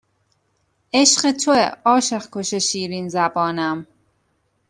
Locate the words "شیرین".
2.55-3.09